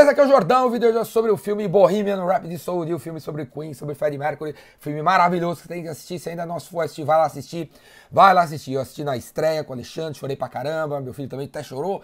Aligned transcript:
beleza? 0.00 0.12
Aqui 0.12 0.20
é 0.20 0.24
o 0.24 0.28
Jordão, 0.28 0.66
o 0.66 0.70
vídeo 0.70 0.98
é 0.98 1.04
sobre 1.04 1.30
o 1.30 1.36
filme 1.36 1.68
Bohemian 1.68 2.24
Rhapsody 2.24 2.58
Soul, 2.58 2.94
o 2.94 2.98
filme 2.98 3.20
sobre 3.20 3.44
Queen, 3.44 3.74
sobre 3.74 3.94
Freddie 3.94 4.18
Mercury, 4.18 4.54
filme 4.78 5.02
maravilhoso 5.02 5.56
que 5.56 5.66
você 5.66 5.74
tem 5.74 5.82
que 5.82 5.88
assistir, 5.88 6.18
se 6.18 6.30
ainda 6.30 6.46
não 6.46 6.58
for 6.58 6.80
assistir, 6.80 7.04
vai 7.04 7.18
lá 7.18 7.26
assistir, 7.26 7.70
vai 8.10 8.32
lá 8.32 8.42
assistir. 8.42 8.72
Eu 8.72 8.80
assisti 8.80 9.04
na 9.04 9.16
estreia 9.16 9.62
com 9.62 9.72
o 9.72 9.74
Alexandre, 9.74 10.18
chorei 10.18 10.36
pra 10.36 10.48
caramba, 10.48 11.00
meu 11.00 11.12
filho 11.12 11.28
também 11.28 11.46
até 11.46 11.62
chorou, 11.62 12.02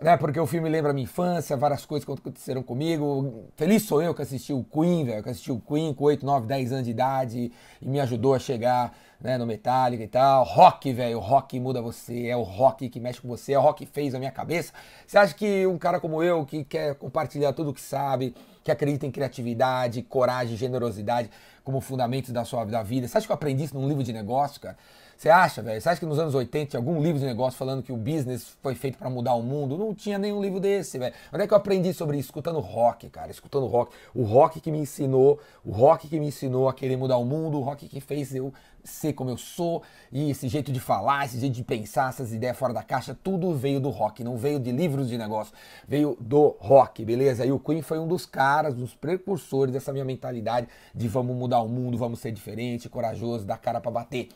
né? 0.00 0.16
Porque 0.16 0.40
o 0.40 0.46
filme 0.46 0.68
lembra 0.68 0.92
minha 0.92 1.04
infância, 1.04 1.56
várias 1.56 1.86
coisas 1.86 2.04
que 2.04 2.10
aconteceram 2.10 2.62
comigo. 2.62 3.44
Feliz 3.54 3.84
sou 3.84 4.02
eu 4.02 4.12
que 4.12 4.22
assisti 4.22 4.52
o 4.52 4.64
Queen, 4.64 5.04
velho, 5.04 5.22
que 5.22 5.30
assisti 5.30 5.52
o 5.52 5.60
Queen 5.60 5.94
com 5.94 6.04
8, 6.04 6.26
9, 6.26 6.46
10 6.46 6.72
anos 6.72 6.84
de 6.86 6.90
idade 6.90 7.52
e 7.80 7.88
me 7.88 8.00
ajudou 8.00 8.34
a 8.34 8.40
chegar 8.40 8.92
né, 9.20 9.36
no 9.36 9.46
Metallica 9.46 10.02
e 10.02 10.08
tal. 10.08 10.44
Rock, 10.44 10.92
velho, 10.92 11.18
rock 11.18 11.58
muda 11.58 11.82
você, 11.82 12.26
é 12.26 12.36
o 12.36 12.42
rock 12.42 12.88
que 12.88 13.00
mexe 13.00 13.20
com 13.20 13.28
você, 13.28 13.52
é 13.52 13.58
o 13.58 13.62
rock 13.62 13.84
que 13.84 13.92
fez 13.92 14.14
a 14.14 14.18
minha 14.18 14.30
cabeça. 14.30 14.72
Você 15.06 15.18
acha 15.18 15.34
que 15.34 15.66
um 15.66 15.78
cara 15.78 16.00
como 16.00 16.22
eu, 16.22 16.44
que 16.44 16.64
quer 16.64 16.94
compartilhar 16.94 17.52
tudo 17.52 17.70
o 17.70 17.74
que 17.74 17.80
sabe, 17.80 18.34
que 18.62 18.70
acredita 18.70 19.06
em 19.06 19.10
criatividade, 19.10 20.02
coragem, 20.02 20.56
generosidade 20.56 21.30
como 21.64 21.80
fundamentos 21.80 22.30
da 22.30 22.44
sua 22.44 22.64
da 22.64 22.82
vida, 22.82 23.06
você 23.06 23.18
acha 23.18 23.26
que 23.26 23.32
eu 23.32 23.34
aprendi 23.34 23.64
isso 23.64 23.74
num 23.74 23.86
livro 23.86 24.02
de 24.02 24.12
negócio, 24.12 24.60
cara? 24.60 24.76
Você 25.18 25.30
acha, 25.30 25.60
velho? 25.60 25.80
Você 25.80 25.88
acha 25.88 25.98
que 25.98 26.06
nos 26.06 26.16
anos 26.20 26.32
80 26.32 26.70
tinha 26.70 26.78
algum 26.78 27.02
livro 27.02 27.18
de 27.18 27.26
negócio 27.26 27.58
falando 27.58 27.82
que 27.82 27.90
o 27.90 27.96
business 27.96 28.56
foi 28.62 28.76
feito 28.76 28.96
para 28.96 29.10
mudar 29.10 29.34
o 29.34 29.42
mundo? 29.42 29.76
Não 29.76 29.92
tinha 29.92 30.16
nenhum 30.16 30.40
livro 30.40 30.60
desse, 30.60 30.96
velho. 30.96 31.12
Onde 31.32 31.42
é 31.42 31.46
que 31.48 31.52
eu 31.52 31.58
aprendi 31.58 31.92
sobre 31.92 32.18
isso? 32.18 32.28
Escutando 32.28 32.60
rock, 32.60 33.10
cara. 33.10 33.28
Escutando 33.28 33.66
rock. 33.66 33.92
O 34.14 34.22
rock 34.22 34.60
que 34.60 34.70
me 34.70 34.78
ensinou, 34.78 35.40
o 35.64 35.72
rock 35.72 36.06
que 36.06 36.20
me 36.20 36.28
ensinou 36.28 36.68
a 36.68 36.72
querer 36.72 36.96
mudar 36.96 37.16
o 37.16 37.24
mundo, 37.24 37.58
o 37.58 37.62
rock 37.62 37.88
que 37.88 38.00
fez 38.00 38.32
eu 38.32 38.54
ser 38.84 39.12
como 39.12 39.28
eu 39.28 39.36
sou, 39.36 39.82
e 40.10 40.30
esse 40.30 40.46
jeito 40.46 40.70
de 40.70 40.78
falar, 40.78 41.26
esse 41.26 41.38
jeito 41.40 41.52
de 41.52 41.64
pensar, 41.64 42.10
essas 42.10 42.32
ideias 42.32 42.56
fora 42.56 42.72
da 42.72 42.82
caixa, 42.84 43.14
tudo 43.22 43.52
veio 43.54 43.80
do 43.80 43.90
rock, 43.90 44.22
não 44.22 44.36
veio 44.36 44.60
de 44.60 44.70
livros 44.70 45.08
de 45.08 45.18
negócio, 45.18 45.52
veio 45.86 46.16
do 46.20 46.56
rock, 46.60 47.04
beleza? 47.04 47.44
E 47.44 47.50
o 47.50 47.58
Queen 47.58 47.82
foi 47.82 47.98
um 47.98 48.06
dos 48.06 48.24
caras, 48.24 48.72
dos 48.72 48.94
precursores 48.94 49.74
dessa 49.74 49.92
minha 49.92 50.04
mentalidade 50.04 50.68
de 50.94 51.08
vamos 51.08 51.36
mudar 51.36 51.60
o 51.60 51.68
mundo, 51.68 51.98
vamos 51.98 52.20
ser 52.20 52.30
diferente, 52.30 52.88
corajoso, 52.88 53.44
dar 53.44 53.58
cara 53.58 53.80
para 53.80 53.90
bater. 53.90 54.28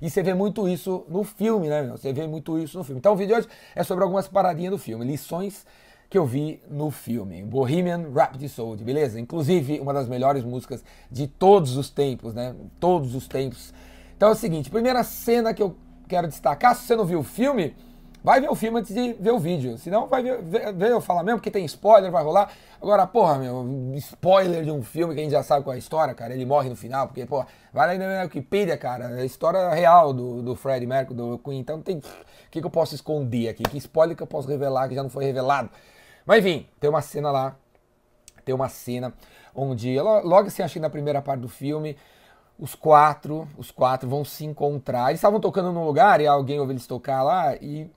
E 0.00 0.08
você 0.08 0.22
vê 0.22 0.34
muito 0.34 0.68
isso 0.68 1.04
no 1.08 1.24
filme, 1.24 1.68
né, 1.68 1.82
meu? 1.82 1.96
Você 1.96 2.12
vê 2.12 2.26
muito 2.26 2.58
isso 2.58 2.78
no 2.78 2.84
filme. 2.84 2.98
Então 2.98 3.12
o 3.12 3.16
vídeo 3.16 3.34
de 3.34 3.40
hoje 3.40 3.48
é 3.74 3.82
sobre 3.82 4.04
algumas 4.04 4.28
paradinhas 4.28 4.72
do 4.72 4.78
filme, 4.78 5.04
lições 5.04 5.66
que 6.08 6.16
eu 6.16 6.24
vi 6.24 6.60
no 6.70 6.90
filme. 6.90 7.42
Bohemian 7.42 8.10
Rhapsody 8.14 8.48
Soul, 8.48 8.76
beleza? 8.76 9.20
Inclusive, 9.20 9.78
uma 9.80 9.92
das 9.92 10.08
melhores 10.08 10.42
músicas 10.44 10.82
de 11.10 11.26
todos 11.26 11.76
os 11.76 11.90
tempos, 11.90 12.34
né? 12.34 12.54
Todos 12.80 13.14
os 13.14 13.28
tempos. 13.28 13.74
Então 14.16 14.30
é 14.30 14.32
o 14.32 14.34
seguinte, 14.34 14.70
primeira 14.70 15.04
cena 15.04 15.52
que 15.52 15.62
eu 15.62 15.76
quero 16.08 16.26
destacar, 16.26 16.74
se 16.74 16.86
você 16.86 16.96
não 16.96 17.04
viu 17.04 17.20
o 17.20 17.22
filme, 17.22 17.76
Vai 18.28 18.42
ver 18.42 18.50
o 18.50 18.54
filme 18.54 18.78
antes 18.78 18.94
de 18.94 19.14
ver 19.14 19.30
o 19.30 19.38
vídeo. 19.38 19.78
Senão 19.78 20.06
vai 20.06 20.22
ver, 20.22 20.42
ver, 20.42 20.70
ver 20.74 20.90
eu 20.90 21.00
falar 21.00 21.22
mesmo, 21.22 21.40
que 21.40 21.50
tem 21.50 21.64
spoiler, 21.64 22.10
vai 22.10 22.22
rolar. 22.22 22.52
Agora, 22.78 23.06
porra, 23.06 23.38
meu, 23.38 23.66
spoiler 23.94 24.62
de 24.64 24.70
um 24.70 24.82
filme 24.82 25.14
que 25.14 25.20
a 25.20 25.22
gente 25.22 25.32
já 25.32 25.42
sabe 25.42 25.64
qual 25.64 25.72
é 25.72 25.76
a 25.76 25.78
história, 25.78 26.12
cara. 26.12 26.34
Ele 26.34 26.44
morre 26.44 26.68
no 26.68 26.76
final, 26.76 27.06
porque, 27.06 27.24
porra, 27.24 27.46
vai 27.72 27.96
lá 27.96 28.06
na 28.06 28.22
Wikipedia, 28.24 28.76
cara. 28.76 29.06
A 29.06 29.24
história 29.24 29.70
real 29.70 30.12
do, 30.12 30.42
do 30.42 30.54
Fred 30.54 30.84
Mercury, 30.86 31.16
do 31.16 31.38
Queen. 31.38 31.58
Então 31.58 31.80
tem. 31.80 31.96
O 31.96 32.02
que, 32.50 32.60
que 32.60 32.66
eu 32.66 32.70
posso 32.70 32.94
esconder 32.94 33.48
aqui? 33.48 33.62
Que 33.62 33.78
spoiler 33.78 34.14
que 34.14 34.22
eu 34.22 34.26
posso 34.26 34.46
revelar 34.46 34.90
que 34.90 34.94
já 34.94 35.02
não 35.02 35.08
foi 35.08 35.24
revelado? 35.24 35.70
Mas 36.26 36.44
enfim, 36.44 36.66
tem 36.78 36.90
uma 36.90 37.00
cena 37.00 37.30
lá. 37.30 37.56
Tem 38.44 38.54
uma 38.54 38.68
cena 38.68 39.10
onde, 39.54 39.98
logo 39.98 40.48
assim, 40.48 40.62
achei 40.62 40.82
na 40.82 40.90
primeira 40.90 41.22
parte 41.22 41.40
do 41.40 41.48
filme 41.48 41.96
os 42.58 42.74
quatro, 42.74 43.48
os 43.56 43.70
quatro 43.70 44.06
vão 44.06 44.22
se 44.22 44.44
encontrar. 44.44 45.08
Eles 45.08 45.18
estavam 45.18 45.40
tocando 45.40 45.72
num 45.72 45.86
lugar 45.86 46.20
e 46.20 46.26
alguém 46.26 46.60
ouviu 46.60 46.72
eles 46.72 46.86
tocar 46.86 47.22
lá 47.22 47.56
e 47.56 47.90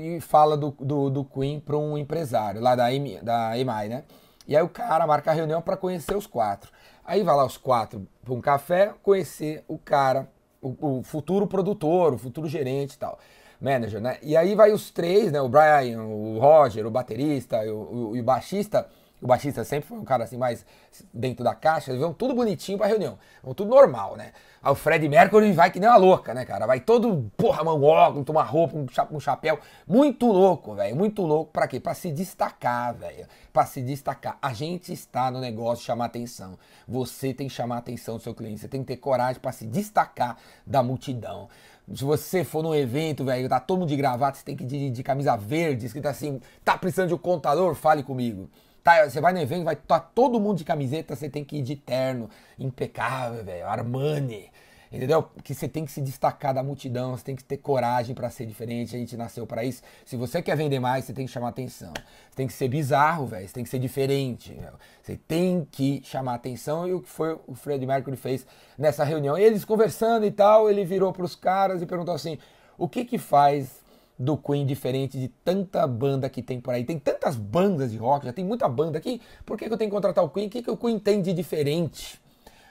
e 0.00 0.20
fala 0.20 0.56
do, 0.56 0.70
do, 0.78 1.10
do 1.10 1.24
Queen 1.24 1.60
para 1.60 1.76
um 1.76 1.96
empresário 1.96 2.60
lá 2.60 2.74
da, 2.74 2.92
M, 2.92 3.18
da 3.22 3.56
EMI, 3.58 3.88
né? 3.88 4.04
E 4.46 4.56
aí 4.56 4.62
o 4.62 4.68
cara 4.68 5.06
marca 5.06 5.30
a 5.30 5.34
reunião 5.34 5.62
para 5.62 5.76
conhecer 5.76 6.16
os 6.16 6.26
quatro. 6.26 6.70
Aí 7.04 7.22
vai 7.22 7.34
lá 7.34 7.44
os 7.44 7.56
quatro 7.56 8.06
para 8.24 8.32
um 8.32 8.40
café 8.40 8.92
conhecer 9.02 9.64
o 9.68 9.78
cara, 9.78 10.28
o, 10.60 10.98
o, 10.98 11.02
futuro 11.02 11.46
produtor, 11.46 12.14
o 12.14 12.18
futuro 12.18 12.48
gerente 12.48 12.94
e 12.94 12.98
tal, 12.98 13.18
manager, 13.60 14.00
né? 14.00 14.18
E 14.22 14.36
aí 14.36 14.54
vai 14.54 14.72
os 14.72 14.90
três, 14.90 15.32
né? 15.32 15.40
O 15.40 15.48
Brian, 15.48 16.02
o 16.02 16.38
Roger, 16.38 16.86
o 16.86 16.90
baterista 16.90 17.64
e 17.64 17.70
o, 17.70 17.76
o, 17.76 18.18
o 18.18 18.22
baixista 18.22 18.88
o 19.22 19.26
baixista 19.26 19.62
sempre 19.62 19.88
foi 19.88 19.96
um 19.96 20.04
cara 20.04 20.24
assim 20.24 20.36
mais 20.36 20.66
dentro 21.14 21.44
da 21.44 21.54
caixa, 21.54 21.92
eles 21.92 22.00
vão 22.02 22.12
tudo 22.12 22.34
bonitinho 22.34 22.76
pra 22.76 22.88
reunião. 22.88 23.16
Vão 23.42 23.54
tudo 23.54 23.70
normal, 23.70 24.16
né? 24.16 24.32
Aí 24.60 24.72
o 24.72 24.74
Fred 24.74 25.08
Mercury 25.08 25.52
vai 25.52 25.70
que 25.70 25.78
nem 25.78 25.88
uma 25.88 25.96
louca, 25.96 26.34
né, 26.34 26.44
cara? 26.44 26.66
Vai 26.66 26.80
todo, 26.80 27.30
porra, 27.36 27.62
mão 27.62 27.82
óculos, 27.82 28.24
tomar 28.24 28.42
roupa, 28.42 28.76
um 29.10 29.20
chapéu. 29.20 29.58
Muito 29.86 30.26
louco, 30.26 30.74
velho. 30.74 30.94
Muito 30.94 31.22
louco. 31.22 31.52
Pra 31.52 31.66
quê? 31.66 31.80
Pra 31.80 31.94
se 31.94 32.10
destacar, 32.10 32.94
velho. 32.94 33.26
Pra 33.52 33.64
se 33.64 33.80
destacar. 33.80 34.38
A 34.42 34.52
gente 34.52 34.92
está 34.92 35.30
no 35.30 35.40
negócio 35.40 35.78
de 35.78 35.86
chamar 35.86 36.06
atenção. 36.06 36.58
Você 36.86 37.32
tem 37.32 37.48
que 37.48 37.54
chamar 37.54 37.78
atenção 37.78 38.16
do 38.16 38.22
seu 38.22 38.34
cliente. 38.34 38.60
Você 38.60 38.68
tem 38.68 38.82
que 38.82 38.88
ter 38.88 38.96
coragem 38.96 39.40
para 39.40 39.52
se 39.52 39.66
destacar 39.66 40.36
da 40.66 40.82
multidão. 40.82 41.48
Se 41.92 42.04
você 42.04 42.44
for 42.44 42.62
num 42.62 42.74
evento, 42.74 43.24
velho, 43.24 43.48
tá 43.48 43.58
todo 43.58 43.80
mundo 43.80 43.88
de 43.88 43.96
gravata, 43.96 44.38
você 44.38 44.44
tem 44.44 44.56
que 44.56 44.62
ir 44.62 44.66
de, 44.66 44.90
de 44.90 45.02
camisa 45.02 45.36
verde, 45.36 45.86
escrito 45.86 46.06
assim, 46.06 46.40
tá 46.64 46.78
precisando 46.78 47.08
de 47.08 47.14
um 47.14 47.18
contador? 47.18 47.74
Fale 47.74 48.04
comigo. 48.04 48.48
Tá, 48.82 49.08
você 49.08 49.20
vai 49.20 49.32
no 49.32 49.40
evento, 49.40 49.64
vai 49.64 49.76
tá 49.76 50.00
todo 50.00 50.40
mundo 50.40 50.58
de 50.58 50.64
camiseta, 50.64 51.14
você 51.14 51.28
tem 51.28 51.44
que 51.44 51.58
ir 51.58 51.62
de 51.62 51.76
terno, 51.76 52.28
impecável, 52.58 53.44
velho, 53.44 53.66
Armani. 53.66 54.50
Entendeu? 54.92 55.26
Que 55.42 55.54
você 55.54 55.66
tem 55.66 55.86
que 55.86 55.90
se 55.90 56.02
destacar 56.02 56.52
da 56.52 56.62
multidão, 56.62 57.16
você 57.16 57.24
tem 57.24 57.34
que 57.34 57.42
ter 57.42 57.56
coragem 57.56 58.14
para 58.14 58.28
ser 58.28 58.44
diferente, 58.44 58.94
a 58.94 58.98
gente 58.98 59.16
nasceu 59.16 59.46
para 59.46 59.64
isso. 59.64 59.82
Se 60.04 60.16
você 60.16 60.42
quer 60.42 60.54
vender 60.54 60.78
mais, 60.80 61.06
você 61.06 61.14
tem 61.14 61.24
que 61.24 61.32
chamar 61.32 61.48
atenção. 61.48 61.94
Você 62.28 62.36
tem 62.36 62.46
que 62.46 62.52
ser 62.52 62.68
bizarro, 62.68 63.26
velho, 63.26 63.48
você 63.48 63.54
tem 63.54 63.64
que 63.64 63.70
ser 63.70 63.78
diferente. 63.78 64.52
Véio. 64.52 64.74
Você 65.02 65.16
tem 65.16 65.66
que 65.70 66.02
chamar 66.04 66.34
atenção 66.34 66.86
e 66.86 66.92
o 66.92 67.00
que 67.00 67.08
foi 67.08 67.38
o 67.46 67.54
Fred 67.54 67.86
Mercury 67.86 68.16
fez 68.16 68.46
nessa 68.76 69.02
reunião. 69.02 69.38
Eles 69.38 69.64
conversando 69.64 70.26
e 70.26 70.30
tal, 70.30 70.68
ele 70.68 70.84
virou 70.84 71.10
para 71.10 71.24
os 71.24 71.34
caras 71.34 71.80
e 71.80 71.86
perguntou 71.86 72.12
assim: 72.12 72.36
"O 72.76 72.86
que 72.86 73.02
que 73.06 73.16
faz 73.16 73.81
do 74.18 74.36
Queen 74.36 74.64
diferente 74.66 75.18
de 75.18 75.28
tanta 75.28 75.86
banda 75.86 76.28
que 76.28 76.42
tem 76.42 76.60
por 76.60 76.74
aí. 76.74 76.84
Tem 76.84 76.98
tantas 76.98 77.36
bandas 77.36 77.90
de 77.90 77.98
rock, 77.98 78.26
já 78.26 78.32
tem 78.32 78.44
muita 78.44 78.68
banda 78.68 78.98
aqui. 78.98 79.20
Por 79.44 79.58
que, 79.58 79.66
que 79.66 79.72
eu 79.72 79.78
tenho 79.78 79.90
que 79.90 79.94
contratar 79.94 80.24
o 80.24 80.28
Queen? 80.28 80.46
O 80.46 80.50
que, 80.50 80.62
que 80.62 80.70
o 80.70 80.76
Queen 80.76 80.98
tem 80.98 81.20
de 81.20 81.32
diferente? 81.32 82.20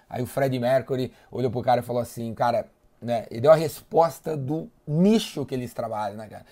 Aí 0.09 0.22
o 0.22 0.25
Fred 0.25 0.57
Mercury 0.59 1.12
olhou 1.31 1.50
pro 1.50 1.62
cara 1.62 1.81
e 1.81 1.84
falou 1.84 2.02
assim, 2.02 2.34
cara, 2.34 2.68
né? 3.02 3.25
Ele 3.31 3.41
deu 3.41 3.52
a 3.52 3.56
resposta 3.56 4.35
do 4.38 4.69
nicho 4.85 5.46
que 5.46 5.56
eles 5.56 5.74
trabalham, 5.74 6.18
né, 6.18 6.28
cara? 6.28 6.46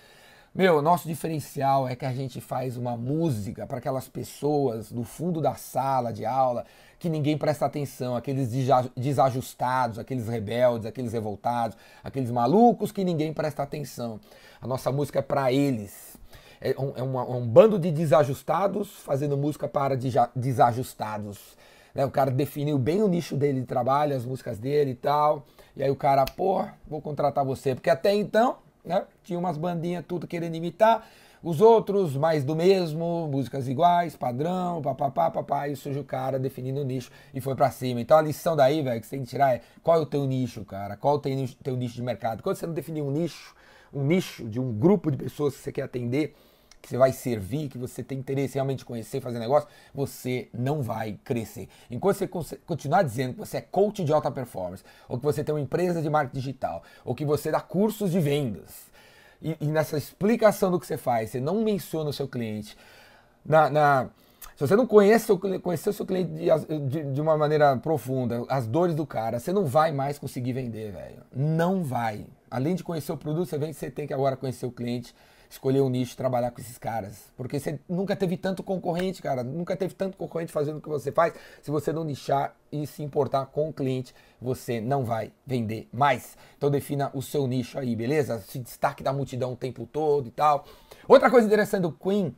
Meu, 0.60 0.82
nosso 0.82 1.08
diferencial 1.08 1.88
é 1.88 1.96
que 1.96 2.06
a 2.06 2.12
gente 2.12 2.42
faz 2.42 2.76
uma 2.76 2.98
música 2.98 3.66
para 3.66 3.78
aquelas 3.78 4.10
pessoas 4.10 4.92
do 4.92 5.06
fundo 5.06 5.40
da 5.40 5.56
sala 5.56 6.12
de 6.12 6.26
aula 6.26 6.66
que 7.00 7.08
ninguém 7.08 7.38
presta 7.38 7.66
atenção, 7.66 8.14
aqueles 8.14 8.50
desajustados, 8.94 9.98
aqueles 9.98 10.28
rebeldes, 10.28 10.86
aqueles 10.86 11.14
revoltados, 11.14 11.78
aqueles 12.04 12.30
malucos 12.30 12.92
que 12.92 13.06
ninguém 13.06 13.32
presta 13.32 13.64
atenção. 13.64 14.20
A 14.62 14.68
nossa 14.68 14.92
música 14.92 15.20
é 15.20 15.22
para 15.22 15.50
eles. 15.50 16.18
É 16.60 16.76
um, 16.78 16.92
é, 16.94 17.04
uma, 17.04 17.22
é 17.22 17.36
um, 17.38 17.48
bando 17.48 17.80
de 17.80 17.90
desajustados 17.90 18.98
fazendo 18.98 19.38
música 19.38 19.66
para 19.66 19.96
desajustados. 20.36 21.56
Né? 21.96 22.04
O 22.04 22.12
cara 22.12 22.32
definiu 22.32 22.78
bem 22.78 23.02
o 23.02 23.08
nicho 23.08 23.38
dele 23.38 23.62
de 23.62 23.66
trabalho, 23.66 24.14
as 24.14 24.26
músicas 24.26 24.60
dele 24.60 24.92
e 24.92 24.96
tal. 24.96 25.46
E 25.74 25.82
aí 25.82 25.90
o 25.90 25.96
cara, 25.96 26.26
pô, 26.26 26.66
vou 26.86 27.02
contratar 27.02 27.46
você. 27.46 27.74
Porque 27.76 27.90
até 27.90 28.14
então 28.14 28.58
né? 28.84 29.06
Tinha 29.24 29.38
umas 29.38 29.58
bandinhas 29.58 30.04
tudo 30.08 30.28
querendo 30.28 30.56
imitar, 30.56 31.08
os 31.42 31.62
outros 31.62 32.18
mais 32.18 32.44
do 32.44 32.56
mesmo, 32.56 33.28
músicas 33.32 33.68
iguais, 33.68 34.16
padrão, 34.16 34.82
papapá, 34.82 35.32
papá, 35.32 35.70
e 35.70 35.76
surge 35.76 36.00
o 36.00 36.04
cara 36.04 36.38
definindo 36.38 36.82
o 36.82 36.84
nicho 36.84 37.10
e 37.34 37.40
foi 37.40 37.56
para 37.56 37.72
cima. 37.72 38.02
Então 38.02 38.18
a 38.18 38.22
lição 38.22 38.56
daí, 38.56 38.82
velho, 38.82 39.00
que 39.00 39.08
você 39.08 39.16
tem 39.16 39.24
que 39.24 39.30
tirar 39.30 39.56
é 39.56 39.62
qual 39.82 39.98
é 39.98 40.02
o 40.02 40.06
teu 40.06 40.26
nicho, 40.26 40.66
cara, 40.66 40.98
qual 40.98 41.16
é 41.16 41.18
o 41.18 41.22
teu 41.22 41.34
nicho, 41.34 41.56
teu 41.64 41.78
nicho 41.78 41.96
de 41.96 42.02
mercado. 42.02 42.44
Quando 42.44 42.58
você 42.58 42.68
não 42.68 42.74
definir 42.74 43.02
um 43.02 43.12
nicho, 43.12 43.56
um 43.94 44.04
nicho 44.04 44.44
de 44.50 44.60
um 44.60 44.74
grupo 44.74 45.10
de 45.10 45.18
pessoas 45.18 45.56
que 45.56 45.62
você 45.62 45.72
quer 45.72 45.84
atender, 45.84 46.36
que 46.82 46.90
você 46.90 46.98
vai 46.98 47.12
servir, 47.12 47.70
que 47.70 47.78
você 47.78 48.04
tem 48.04 48.18
interesse 48.18 48.56
realmente 48.56 48.86
conhecer, 48.86 49.22
fazer 49.22 49.40
negócio, 49.40 49.68
você 49.94 50.50
não 50.54 50.82
vai 50.82 51.20
crescer. 51.24 51.68
Enquanto 51.90 52.18
você 52.18 52.28
continuar 52.66 53.04
dizendo 53.04 53.34
que 53.34 53.40
você 53.40 53.58
é 53.58 53.62
coach 53.62 54.04
de 54.04 54.14
alta 54.14 54.32
performance, 54.32 54.84
ou 55.08 55.18
que 55.18 55.24
você 55.24 55.44
tem 55.44 55.54
uma 55.54 55.62
empresa 55.62 56.02
de 56.02 56.10
marketing 56.10 56.40
digital, 56.40 56.84
ou 57.04 57.14
que 57.14 57.26
você 57.26 57.52
dá 57.52 57.60
cursos 57.60 58.12
de 58.12 58.20
vendas, 58.20 58.90
e, 59.42 59.58
e 59.62 59.68
nessa 59.68 59.98
explicação 59.98 60.72
do 60.72 60.80
que 60.80 60.86
você 60.86 60.98
faz, 60.98 61.30
você 61.30 61.40
não 61.40 61.64
menciona 61.64 62.10
o 62.10 62.14
seu 62.14 62.28
cliente, 62.28 62.78
na, 63.46 63.70
na 63.70 64.10
se 64.56 64.68
você 64.68 64.76
não 64.76 64.86
conhece 64.86 65.32
o, 65.32 65.40
conhecer 65.62 65.90
o 65.90 65.94
seu 65.94 66.06
cliente 66.06 66.32
de, 66.34 66.80
de, 66.90 67.14
de, 67.14 67.22
uma 67.22 67.38
maneira 67.38 67.78
profunda, 67.78 68.44
as 68.50 68.68
dores 68.68 68.94
do 68.94 69.06
cara, 69.06 69.40
você 69.40 69.54
não 69.54 69.66
vai 69.66 69.94
mais 69.94 70.20
conseguir 70.20 70.52
vender, 70.52 70.92
velho. 70.92 71.24
Não 71.34 71.82
vai. 71.82 72.26
Além 72.52 72.76
de 72.76 72.84
conhecer 72.84 73.14
o 73.14 73.18
produto, 73.18 73.48
você 73.48 73.58
vem, 73.58 73.72
você 73.72 73.90
tem 73.90 74.06
que 74.06 74.14
agora 74.14 74.36
conhecer 74.36 74.66
o 74.66 74.72
cliente 74.72 75.16
escolher 75.50 75.82
um 75.82 75.90
nicho, 75.90 76.16
trabalhar 76.16 76.52
com 76.52 76.62
esses 76.62 76.78
caras. 76.78 77.32
Porque 77.36 77.60
você 77.60 77.80
nunca 77.90 78.16
teve 78.16 78.38
tanto 78.38 78.62
concorrente, 78.62 79.22
cara. 79.22 79.44
Nunca 79.44 79.76
teve 79.76 79.94
tanto 79.96 80.16
concorrente 80.16 80.52
fazendo 80.52 80.78
o 80.78 80.82
que 80.82 80.90
você 80.90 81.12
faz. 81.12 81.34
Se 81.62 81.72
você 81.72 81.92
não 81.92 82.04
nichar 82.04 82.56
e 82.72 82.86
se 82.86 83.02
importar 83.02 83.48
com 83.48 83.70
o 83.70 83.74
cliente, 83.74 84.14
você 84.40 84.80
não 84.80 85.04
vai 85.04 85.32
vender 85.46 85.90
mais. 85.92 86.38
Então 86.58 86.70
defina 86.70 87.10
o 87.14 87.22
seu 87.22 87.48
nicho 87.48 87.80
aí, 87.80 87.96
beleza? 87.96 88.40
Se 88.40 88.60
destaque 88.60 89.02
da 89.02 89.12
multidão 89.12 89.54
o 89.54 89.56
tempo 89.56 89.88
todo 89.92 90.28
e 90.28 90.32
tal. 90.32 90.66
Outra 91.08 91.32
coisa 91.32 91.48
interessante 91.48 91.82
do 91.82 91.92
Queen 91.92 92.36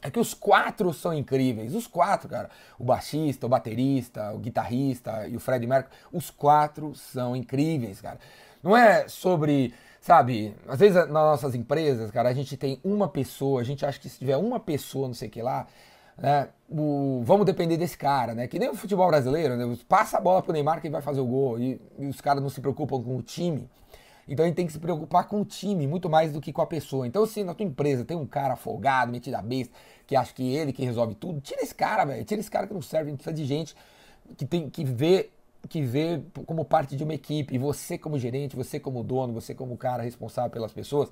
é 0.00 0.10
que 0.10 0.20
os 0.20 0.32
quatro 0.32 0.92
são 0.92 1.12
incríveis. 1.12 1.74
Os 1.74 1.86
quatro, 1.86 2.28
cara. 2.28 2.48
O 2.78 2.84
baixista, 2.84 3.46
o 3.46 3.48
baterista, 3.48 4.32
o 4.32 4.38
guitarrista 4.38 5.26
e 5.26 5.36
o 5.36 5.40
Fred 5.40 5.66
Mercury. 5.66 5.96
Os 6.12 6.30
quatro 6.30 6.94
são 6.94 7.34
incríveis, 7.34 8.00
cara. 8.00 8.18
Não 8.62 8.76
é 8.76 9.08
sobre, 9.08 9.74
sabe, 10.00 10.54
às 10.66 10.78
vezes 10.78 10.94
nas 10.94 11.08
nossas 11.08 11.54
empresas, 11.54 12.10
cara, 12.10 12.28
a 12.28 12.34
gente 12.34 12.56
tem 12.56 12.80
uma 12.82 13.08
pessoa, 13.08 13.60
a 13.60 13.64
gente 13.64 13.84
acha 13.84 13.98
que 13.98 14.08
se 14.08 14.18
tiver 14.18 14.36
uma 14.36 14.60
pessoa, 14.60 15.08
não 15.08 15.14
sei 15.14 15.28
o 15.28 15.30
que 15.30 15.42
lá, 15.42 15.66
né, 16.16 16.48
o, 16.68 17.22
vamos 17.24 17.46
depender 17.46 17.76
desse 17.76 17.96
cara, 17.96 18.34
né? 18.34 18.48
Que 18.48 18.58
nem 18.58 18.68
o 18.68 18.74
futebol 18.74 19.06
brasileiro, 19.06 19.56
né? 19.56 19.78
Passa 19.88 20.18
a 20.18 20.20
bola 20.20 20.42
pro 20.42 20.52
Neymar 20.52 20.80
que 20.80 20.90
vai 20.90 21.00
fazer 21.00 21.20
o 21.20 21.26
gol 21.26 21.58
e, 21.58 21.80
e 21.98 22.06
os 22.06 22.20
caras 22.20 22.42
não 22.42 22.50
se 22.50 22.60
preocupam 22.60 23.00
com 23.00 23.16
o 23.16 23.22
time. 23.22 23.68
Então 24.28 24.44
a 24.44 24.48
gente 24.48 24.56
tem 24.56 24.66
que 24.66 24.72
se 24.72 24.78
preocupar 24.78 25.26
com 25.26 25.40
o 25.40 25.44
time 25.44 25.86
muito 25.86 26.10
mais 26.10 26.32
do 26.32 26.40
que 26.40 26.52
com 26.52 26.60
a 26.60 26.66
pessoa. 26.66 27.06
Então, 27.06 27.24
se 27.24 27.42
na 27.42 27.54
tua 27.54 27.64
empresa 27.64 28.04
tem 28.04 28.16
um 28.16 28.26
cara 28.26 28.56
folgado, 28.56 29.10
metido 29.10 29.34
a 29.36 29.42
besta, 29.42 29.72
que 30.06 30.14
acha 30.14 30.34
que 30.34 30.54
ele 30.54 30.72
que 30.72 30.84
resolve 30.84 31.14
tudo, 31.14 31.40
tira 31.40 31.62
esse 31.62 31.74
cara, 31.74 32.04
velho. 32.04 32.24
Tira 32.24 32.40
esse 32.40 32.50
cara 32.50 32.66
que 32.66 32.74
não 32.74 32.82
serve. 32.82 33.06
A 33.06 33.10
gente 33.10 33.22
precisa 33.22 33.34
de 33.34 33.44
gente 33.46 33.74
que 34.36 34.44
tem 34.44 34.68
que 34.68 34.84
vê 34.84 35.30
que 35.68 35.82
vê 35.82 36.20
como 36.46 36.64
parte 36.64 36.96
de 36.96 37.04
uma 37.04 37.14
equipe. 37.14 37.54
E 37.54 37.58
você 37.58 37.98
como 37.98 38.18
gerente, 38.18 38.56
você 38.56 38.80
como 38.80 39.02
dono, 39.04 39.32
você 39.32 39.54
como 39.54 39.76
cara 39.76 40.02
responsável 40.02 40.50
pelas 40.50 40.72
pessoas, 40.72 41.10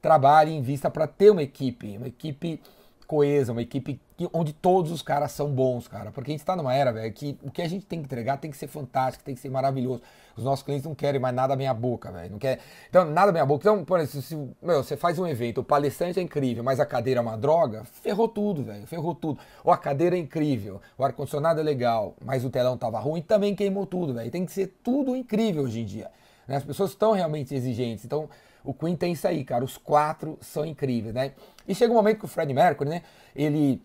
trabalhe 0.00 0.52
em 0.52 0.60
vista 0.62 0.90
para 0.90 1.06
ter 1.06 1.30
uma 1.30 1.42
equipe, 1.42 1.96
uma 1.96 2.08
equipe 2.08 2.60
coesa, 3.04 3.52
uma 3.52 3.62
equipe 3.62 4.00
onde 4.32 4.52
todos 4.52 4.90
os 4.90 5.02
caras 5.02 5.32
são 5.32 5.50
bons, 5.50 5.88
cara. 5.88 6.10
Porque 6.10 6.30
a 6.30 6.32
gente 6.32 6.40
está 6.40 6.54
numa 6.54 6.74
era, 6.74 6.92
velho, 6.92 7.12
que 7.12 7.38
o 7.42 7.50
que 7.50 7.62
a 7.62 7.68
gente 7.68 7.84
tem 7.84 8.00
que 8.00 8.06
entregar 8.06 8.36
tem 8.38 8.50
que 8.50 8.56
ser 8.56 8.68
fantástico, 8.68 9.24
tem 9.24 9.34
que 9.34 9.40
ser 9.40 9.50
maravilhoso. 9.50 10.02
Os 10.36 10.44
nossos 10.44 10.64
clientes 10.64 10.86
não 10.86 10.94
querem 10.94 11.20
mais 11.20 11.34
nada 11.34 11.54
meia 11.56 11.74
boca, 11.74 12.10
velho. 12.10 12.32
Não 12.32 12.38
quer. 12.38 12.60
Então, 12.88 13.04
nada 13.04 13.32
meia 13.32 13.44
boca. 13.44 13.62
Então, 13.62 13.84
por 13.84 14.00
exemplo, 14.00 14.22
se 14.22 14.36
meu, 14.62 14.82
você 14.82 14.96
faz 14.96 15.18
um 15.18 15.26
evento, 15.26 15.60
o 15.60 15.64
palestrante 15.64 16.18
é 16.18 16.22
incrível, 16.22 16.62
mas 16.62 16.80
a 16.80 16.86
cadeira 16.86 17.20
é 17.20 17.22
uma 17.22 17.36
droga, 17.36 17.84
ferrou 17.84 18.28
tudo, 18.28 18.64
velho. 18.64 18.86
Ferrou 18.86 19.14
tudo. 19.14 19.38
Ou 19.62 19.72
a 19.72 19.76
cadeira 19.76 20.16
é 20.16 20.18
incrível, 20.18 20.80
o 20.98 21.04
ar-condicionado 21.04 21.60
é 21.60 21.62
legal, 21.62 22.14
mas 22.24 22.44
o 22.44 22.50
telão 22.50 22.76
tava 22.76 22.98
ruim, 22.98 23.22
também 23.22 23.54
queimou 23.54 23.86
tudo, 23.86 24.14
velho. 24.14 24.30
Tem 24.30 24.44
que 24.44 24.52
ser 24.52 24.78
tudo 24.82 25.14
incrível 25.14 25.64
hoje 25.64 25.80
em 25.80 25.84
dia. 25.84 26.10
Né? 26.46 26.56
As 26.56 26.64
pessoas 26.64 26.90
estão 26.90 27.12
realmente 27.12 27.54
exigentes. 27.54 28.04
Então, 28.04 28.28
o 28.64 28.72
Queen 28.72 28.96
tem 28.96 29.12
isso 29.12 29.28
aí, 29.28 29.44
cara. 29.44 29.62
Os 29.62 29.76
quatro 29.76 30.38
são 30.40 30.64
incríveis, 30.64 31.14
né? 31.14 31.32
E 31.68 31.74
chega 31.74 31.92
um 31.92 31.96
momento 31.96 32.20
que 32.20 32.24
o 32.24 32.28
Fred 32.28 32.52
Mercury, 32.52 32.88
né? 32.88 33.02
Ele, 33.36 33.82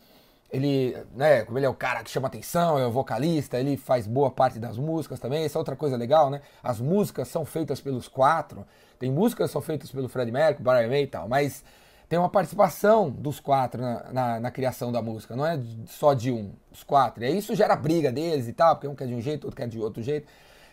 ele, 0.50 0.98
né? 1.16 1.44
Como 1.44 1.60
ele 1.60 1.66
é 1.66 1.70
o 1.70 1.74
cara 1.74 2.02
que 2.04 2.10
chama 2.10 2.28
atenção, 2.28 2.80
é 2.80 2.86
o 2.88 2.92
vocalista, 2.92 3.60
ele 3.60 3.76
faz 3.76 4.08
boa 4.08 4.31
parte 4.31 4.58
das 4.58 4.78
músicas 4.78 5.20
também. 5.20 5.44
Essa 5.44 5.58
é 5.58 5.60
outra 5.60 5.76
coisa 5.76 5.98
legal, 5.98 6.30
né? 6.30 6.42
As 6.64 6.80
músicas 6.80 7.28
são 7.28 7.46
feitas 7.46 7.81
pelos 7.81 8.08
quatro. 8.08 8.66
Tem 8.98 9.12
músicas 9.12 9.48
que 9.48 9.54
são 9.54 9.62
feitas 9.62 9.92
pelo 9.92 10.08
Fred 10.08 10.31
Mercury, 10.31 10.64
Brian 10.64 10.88
May 10.88 11.04
e 11.04 11.08
tal, 11.08 11.28
mas 11.28 11.64
tem 12.10 12.18
uma 12.18 12.28
participação 12.28 13.10
dos 13.10 13.40
quatro 13.40 13.80
na, 13.80 14.12
na, 14.12 14.40
na, 14.40 14.52
criação 14.52 14.92
da 14.92 15.00
música, 15.00 15.36
não 15.36 15.46
é 15.46 15.60
só 15.86 16.16
de 16.16 16.31
um, 16.31 16.52
os 16.72 16.84
quatro. 16.84 17.24
E 17.24 17.28
aí 17.28 17.38
isso 17.38 17.56
gera 17.56 17.76
briga 17.76 18.12
deles 18.12 18.48
e 18.48 18.54
tal, 18.54 18.76
porque 18.76 18.88
um 18.88 18.96
quer 18.96 19.08
de 19.08 19.14
um 19.14 19.22
jeito, 19.22 19.46
outro 19.46 19.56
quer 19.56 19.68
de 19.68 19.80
outro 19.80 20.02
jeito. 20.02 20.28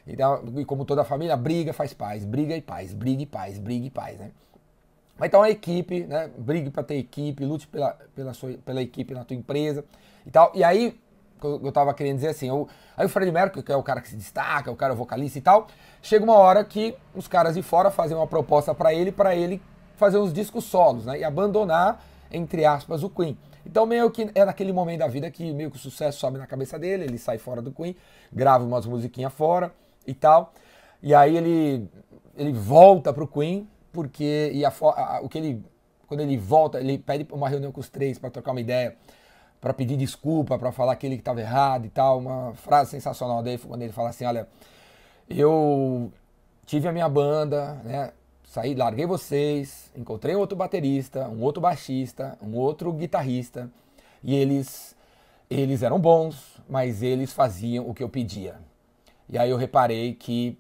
Então, 0.06 0.44
e 0.56 0.64
como 0.64 0.84
toda 0.84 1.04
família, 1.04 1.36
briga 1.36 1.72
faz 1.72 1.92
paz, 1.92 2.24
briga 2.24 2.56
e 2.56 2.62
paz, 2.62 2.94
briga 2.94 3.22
e 3.22 3.26
paz, 3.26 3.58
briga 3.58 3.86
e 3.86 3.90
paz, 3.90 4.18
né? 4.18 4.30
Mas 5.18 5.28
então 5.28 5.42
a 5.42 5.50
equipe, 5.50 6.04
né? 6.04 6.30
Brigue 6.38 6.70
para 6.70 6.82
ter 6.82 6.96
equipe, 6.96 7.44
lute 7.44 7.66
pela, 7.66 7.96
pela, 8.14 8.34
sua, 8.34 8.52
pela 8.64 8.82
equipe 8.82 9.14
na 9.14 9.24
tua 9.24 9.36
empresa 9.36 9.84
e 10.24 10.30
tal. 10.30 10.52
E 10.54 10.62
aí, 10.62 10.98
eu 11.42 11.72
tava 11.72 11.92
querendo 11.94 12.16
dizer 12.16 12.28
assim, 12.28 12.48
eu, 12.48 12.68
aí 12.96 13.06
o 13.06 13.08
Fred 13.08 13.32
Mercury, 13.32 13.62
que 13.62 13.72
é 13.72 13.76
o 13.76 13.82
cara 13.82 14.00
que 14.00 14.08
se 14.08 14.16
destaca, 14.16 14.70
o 14.70 14.76
cara 14.76 14.94
vocalista 14.94 15.38
e 15.38 15.42
tal, 15.42 15.66
chega 16.02 16.24
uma 16.24 16.36
hora 16.36 16.64
que 16.64 16.94
os 17.14 17.26
caras 17.26 17.54
de 17.54 17.62
fora 17.62 17.90
fazem 17.90 18.16
uma 18.16 18.26
proposta 18.26 18.74
para 18.74 18.94
ele, 18.94 19.10
para 19.10 19.34
ele 19.34 19.60
fazer 19.96 20.18
uns 20.18 20.32
discos 20.32 20.64
solos, 20.64 21.06
né? 21.06 21.18
E 21.18 21.24
abandonar, 21.24 22.04
entre 22.30 22.64
aspas, 22.64 23.02
o 23.02 23.10
Queen. 23.10 23.36
Então 23.64 23.84
meio 23.84 24.10
que 24.10 24.30
é 24.34 24.44
naquele 24.44 24.72
momento 24.72 25.00
da 25.00 25.08
vida 25.08 25.28
que 25.30 25.52
meio 25.52 25.70
que 25.70 25.76
o 25.76 25.80
sucesso 25.80 26.20
sobe 26.20 26.38
na 26.38 26.46
cabeça 26.46 26.78
dele, 26.78 27.04
ele 27.04 27.18
sai 27.18 27.38
fora 27.38 27.60
do 27.60 27.72
Queen, 27.72 27.96
grava 28.32 28.64
umas 28.64 28.86
musiquinhas 28.86 29.32
fora, 29.32 29.72
e 30.06 30.14
tal. 30.14 30.52
E 31.02 31.14
aí 31.14 31.36
ele, 31.36 31.88
ele 32.36 32.52
volta 32.52 33.12
pro 33.12 33.26
Queen, 33.26 33.68
porque 33.92 34.50
e 34.54 34.64
a, 34.64 34.68
a, 34.68 35.20
o 35.22 35.28
que 35.28 35.38
ele 35.38 35.64
quando 36.06 36.20
ele 36.20 36.36
volta, 36.36 36.80
ele 36.80 36.98
pede 36.98 37.26
uma 37.32 37.48
reunião 37.48 37.72
com 37.72 37.80
os 37.80 37.88
três 37.88 38.18
para 38.18 38.30
trocar 38.30 38.52
uma 38.52 38.60
ideia, 38.60 38.96
para 39.60 39.74
pedir 39.74 39.96
desculpa, 39.96 40.58
para 40.58 40.70
falar 40.70 40.94
que 40.96 41.06
ele 41.06 41.16
estava 41.16 41.40
errado 41.40 41.86
e 41.86 41.90
tal. 41.90 42.18
Uma 42.18 42.54
frase 42.54 42.92
sensacional 42.92 43.42
dele 43.42 43.58
quando 43.58 43.82
ele 43.82 43.92
fala 43.92 44.10
assim: 44.10 44.24
Olha, 44.24 44.48
eu 45.28 46.12
tive 46.64 46.88
a 46.88 46.92
minha 46.92 47.08
banda, 47.08 47.74
né? 47.84 48.12
Saí, 48.44 48.74
larguei 48.74 49.04
vocês, 49.04 49.90
encontrei 49.96 50.34
um 50.36 50.38
outro 50.38 50.56
baterista, 50.56 51.28
um 51.28 51.42
outro 51.42 51.60
baixista, 51.60 52.38
um 52.40 52.54
outro 52.56 52.92
guitarrista, 52.92 53.68
e 54.22 54.34
eles 54.34 54.94
eles 55.50 55.82
eram 55.82 55.98
bons, 55.98 56.60
mas 56.68 57.02
eles 57.02 57.32
faziam 57.32 57.88
o 57.88 57.94
que 57.94 58.02
eu 58.02 58.08
pedia. 58.08 58.56
E 59.28 59.38
aí 59.38 59.50
eu 59.50 59.56
reparei 59.56 60.14
que 60.14 60.58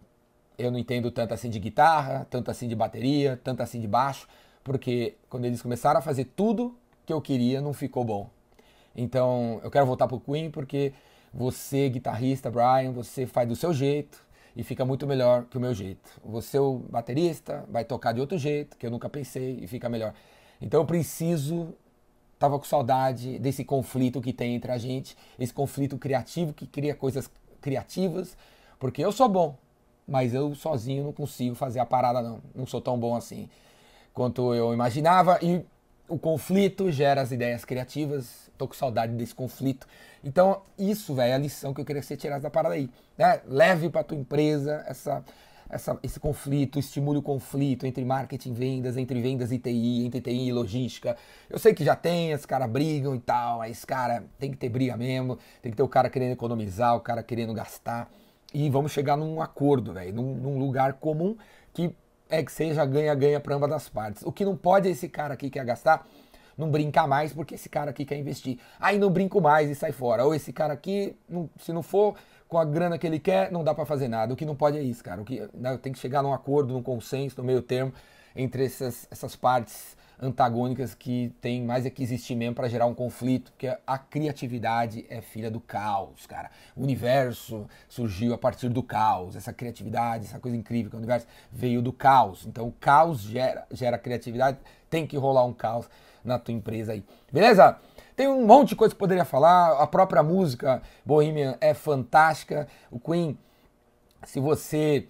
eu 0.58 0.70
não 0.70 0.78
entendo 0.78 1.10
tanto 1.10 1.34
assim 1.34 1.50
de 1.50 1.58
guitarra, 1.58 2.26
tanto 2.30 2.50
assim 2.50 2.66
de 2.66 2.74
bateria, 2.74 3.40
tanto 3.42 3.62
assim 3.62 3.80
de 3.80 3.86
baixo, 3.86 4.26
porque 4.64 5.14
quando 5.28 5.44
eles 5.44 5.62
começaram 5.62 5.98
a 5.98 6.02
fazer 6.02 6.24
tudo 6.24 6.76
que 7.04 7.12
eu 7.12 7.20
queria, 7.20 7.60
não 7.60 7.72
ficou 7.72 8.04
bom. 8.04 8.28
Então 8.94 9.60
eu 9.62 9.70
quero 9.70 9.86
voltar 9.86 10.08
pro 10.08 10.18
Queen 10.18 10.50
porque 10.50 10.92
você, 11.32 11.88
guitarrista, 11.88 12.50
Brian, 12.50 12.92
você 12.92 13.26
faz 13.26 13.48
do 13.48 13.54
seu 13.54 13.72
jeito 13.72 14.26
e 14.56 14.64
fica 14.64 14.84
muito 14.84 15.06
melhor 15.06 15.44
que 15.44 15.58
o 15.58 15.60
meu 15.60 15.74
jeito. 15.74 16.10
Você, 16.24 16.58
o 16.58 16.78
baterista, 16.90 17.64
vai 17.68 17.84
tocar 17.84 18.12
de 18.12 18.20
outro 18.20 18.38
jeito, 18.38 18.76
que 18.78 18.86
eu 18.86 18.90
nunca 18.90 19.08
pensei, 19.08 19.58
e 19.60 19.66
fica 19.66 19.88
melhor. 19.88 20.14
Então 20.60 20.80
eu 20.80 20.86
preciso 20.86 21.74
tava 22.38 22.58
com 22.58 22.64
saudade 22.64 23.38
desse 23.38 23.64
conflito 23.64 24.20
que 24.20 24.32
tem 24.32 24.54
entre 24.54 24.70
a 24.70 24.78
gente, 24.78 25.16
esse 25.38 25.52
conflito 25.52 25.96
criativo 25.96 26.52
que 26.52 26.66
cria 26.66 26.94
coisas 26.94 27.30
criativas 27.60 28.36
porque 28.78 29.04
eu 29.04 29.12
sou 29.12 29.28
bom, 29.28 29.56
mas 30.06 30.34
eu 30.34 30.54
sozinho 30.54 31.04
não 31.04 31.12
consigo 31.12 31.54
fazer 31.54 31.80
a 31.80 31.86
parada, 31.86 32.22
não. 32.22 32.40
Não 32.54 32.66
sou 32.66 32.80
tão 32.80 32.98
bom 32.98 33.16
assim 33.16 33.48
quanto 34.12 34.54
eu 34.54 34.72
imaginava. 34.72 35.38
E 35.42 35.64
o 36.08 36.18
conflito 36.18 36.90
gera 36.90 37.20
as 37.20 37.32
ideias 37.32 37.64
criativas. 37.64 38.50
Tô 38.56 38.68
com 38.68 38.74
saudade 38.74 39.12
desse 39.12 39.34
conflito. 39.34 39.86
Então, 40.24 40.62
isso, 40.78 41.14
velho, 41.14 41.32
é 41.32 41.34
a 41.34 41.38
lição 41.38 41.74
que 41.74 41.80
eu 41.80 41.84
queria 41.84 42.00
que 42.00 42.06
você 42.06 42.16
tirasse 42.16 42.42
da 42.42 42.50
parada 42.50 42.74
aí. 42.74 42.88
Né? 43.18 43.40
Leve 43.46 43.90
para 43.90 44.04
tua 44.04 44.16
empresa 44.16 44.84
essa, 44.86 45.24
essa, 45.68 45.98
esse 46.02 46.18
conflito, 46.18 46.78
estimule 46.78 47.18
o 47.18 47.22
conflito 47.22 47.84
entre 47.84 48.04
marketing 48.04 48.50
e 48.50 48.54
vendas, 48.54 48.96
entre 48.96 49.20
vendas 49.20 49.52
e 49.52 49.58
TI, 49.58 50.06
entre 50.06 50.20
TI 50.20 50.48
e 50.48 50.52
logística. 50.52 51.16
Eu 51.50 51.58
sei 51.58 51.74
que 51.74 51.84
já 51.84 51.94
tem, 51.94 52.32
os 52.32 52.46
caras 52.46 52.70
brigam 52.70 53.14
e 53.14 53.20
tal, 53.20 53.58
mas, 53.58 53.84
cara, 53.84 54.24
tem 54.38 54.50
que 54.50 54.56
ter 54.56 54.68
briga 54.68 54.96
mesmo, 54.96 55.38
tem 55.60 55.70
que 55.70 55.76
ter 55.76 55.82
o 55.82 55.88
cara 55.88 56.08
querendo 56.08 56.32
economizar, 56.32 56.96
o 56.96 57.00
cara 57.00 57.22
querendo 57.22 57.52
gastar 57.52 58.10
e 58.56 58.70
vamos 58.70 58.90
chegar 58.90 59.18
num 59.18 59.42
acordo, 59.42 59.92
velho, 59.92 60.14
num, 60.14 60.34
num, 60.34 60.58
lugar 60.58 60.94
comum 60.94 61.36
que 61.74 61.94
é 62.30 62.42
que 62.42 62.50
seja 62.50 62.86
ganha-ganha 62.86 63.38
para 63.38 63.54
ambas 63.54 63.70
as 63.70 63.86
partes. 63.86 64.22
O 64.22 64.32
que 64.32 64.46
não 64.46 64.56
pode 64.56 64.88
é 64.88 64.92
esse 64.92 65.10
cara 65.10 65.34
aqui 65.34 65.50
que 65.50 65.58
quer 65.58 65.64
gastar 65.66 66.08
não 66.56 66.70
brincar 66.70 67.06
mais 67.06 67.34
porque 67.34 67.54
esse 67.54 67.68
cara 67.68 67.90
aqui 67.90 68.06
quer 68.06 68.16
investir. 68.16 68.58
Aí 68.80 68.98
não 68.98 69.10
brinco 69.10 69.42
mais 69.42 69.68
e 69.68 69.74
sai 69.74 69.92
fora. 69.92 70.24
Ou 70.24 70.34
esse 70.34 70.54
cara 70.54 70.72
aqui, 70.72 71.14
não, 71.28 71.50
se 71.60 71.70
não 71.70 71.82
for 71.82 72.16
com 72.48 72.56
a 72.56 72.64
grana 72.64 72.96
que 72.96 73.06
ele 73.06 73.18
quer, 73.18 73.52
não 73.52 73.62
dá 73.62 73.74
para 73.74 73.84
fazer 73.84 74.08
nada. 74.08 74.32
O 74.32 74.36
que 74.36 74.46
não 74.46 74.56
pode 74.56 74.78
é 74.78 74.82
isso, 74.82 75.04
cara. 75.04 75.20
O 75.20 75.24
que 75.26 75.46
né, 75.52 75.76
tem 75.76 75.92
que 75.92 75.98
chegar 75.98 76.22
num 76.22 76.32
acordo, 76.32 76.72
num 76.72 76.82
consenso, 76.82 77.36
no 77.36 77.44
meio 77.44 77.60
termo 77.60 77.92
entre 78.34 78.64
essas, 78.64 79.06
essas 79.10 79.36
partes 79.36 79.94
antagônicas 80.20 80.94
que 80.94 81.34
tem 81.40 81.62
mais 81.62 81.84
é 81.84 81.90
que 81.90 82.02
existir 82.02 82.34
mesmo 82.34 82.54
para 82.54 82.68
gerar 82.68 82.86
um 82.86 82.94
conflito, 82.94 83.52
que 83.58 83.66
a 83.86 83.98
criatividade 83.98 85.04
é 85.08 85.20
filha 85.20 85.50
do 85.50 85.60
caos, 85.60 86.26
cara. 86.26 86.50
O 86.74 86.82
universo 86.82 87.66
surgiu 87.88 88.32
a 88.32 88.38
partir 88.38 88.68
do 88.68 88.82
caos, 88.82 89.36
essa 89.36 89.52
criatividade, 89.52 90.24
essa 90.24 90.38
coisa 90.38 90.56
incrível 90.56 90.90
que 90.90 90.96
o 90.96 90.98
universo 90.98 91.26
veio 91.52 91.82
do 91.82 91.92
caos. 91.92 92.46
Então 92.46 92.66
o 92.68 92.72
caos 92.72 93.20
gera, 93.20 93.66
gera 93.70 93.98
criatividade, 93.98 94.58
tem 94.88 95.06
que 95.06 95.16
rolar 95.16 95.44
um 95.44 95.52
caos 95.52 95.88
na 96.24 96.38
tua 96.38 96.54
empresa 96.54 96.92
aí. 96.92 97.04
Beleza? 97.32 97.78
Tem 98.16 98.26
um 98.26 98.46
monte 98.46 98.70
de 98.70 98.76
coisa 98.76 98.94
que 98.94 98.98
poderia 98.98 99.26
falar, 99.26 99.78
a 99.78 99.86
própria 99.86 100.22
música 100.22 100.82
Bohemian 101.04 101.56
é 101.60 101.74
fantástica, 101.74 102.66
o 102.90 102.98
Queen, 102.98 103.38
se 104.24 104.40
você 104.40 105.06